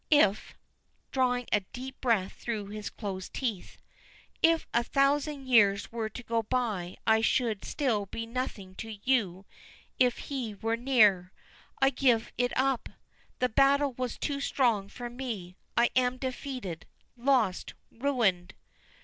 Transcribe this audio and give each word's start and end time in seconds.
If," 0.09 0.55
drawing 1.11 1.45
a 1.51 1.59
deep 1.59 2.01
breath 2.01 2.33
through 2.33 2.69
his 2.69 2.89
closed 2.89 3.35
teeth, 3.35 3.77
"if 4.41 4.65
a 4.73 4.83
thousand 4.83 5.45
years 5.47 5.91
were 5.91 6.09
to 6.09 6.23
go 6.23 6.41
by 6.41 6.97
I 7.05 7.21
should 7.21 7.63
still 7.63 8.07
be 8.07 8.25
nothing 8.25 8.73
to 8.77 8.97
you 9.03 9.45
if 9.99 10.17
he 10.17 10.55
were 10.55 10.75
near. 10.75 11.31
I 11.83 11.91
give 11.91 12.31
it 12.35 12.51
up. 12.57 12.89
The 13.37 13.49
battle 13.49 13.93
was 13.93 14.17
too 14.17 14.39
strong 14.41 14.89
for 14.89 15.07
me. 15.07 15.55
I 15.77 15.91
am 15.95 16.17
defeated, 16.17 16.87
lost, 17.15 17.75
ruined." 17.91 18.55